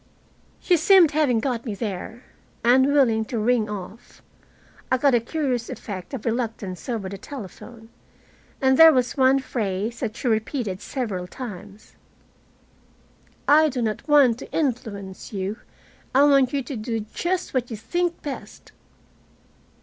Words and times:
She 0.59 0.77
seemed, 0.77 1.11
having 1.11 1.39
got 1.39 1.63
me 1.63 1.75
there, 1.75 2.23
unwilling 2.65 3.23
to 3.25 3.37
ring 3.37 3.69
off. 3.69 4.23
I 4.91 4.97
got 4.97 5.13
a 5.13 5.19
curious 5.19 5.69
effect 5.69 6.15
of 6.15 6.25
reluctance 6.25 6.89
over 6.89 7.07
the 7.07 7.19
telephone, 7.19 7.89
and 8.59 8.79
there 8.79 8.91
was 8.91 9.15
one 9.15 9.37
phrase 9.37 9.99
that 9.99 10.17
she 10.17 10.27
repeated 10.27 10.81
several 10.81 11.27
times. 11.27 11.93
"I 13.47 13.69
do 13.69 13.79
not 13.83 14.07
want 14.07 14.39
to 14.39 14.51
influence 14.51 15.33
you. 15.33 15.57
I 16.15 16.23
want 16.23 16.51
you 16.51 16.63
to 16.63 16.75
do 16.75 17.01
just 17.13 17.53
what 17.53 17.69
you 17.69 17.77
think 17.77 18.23
best." 18.23 18.71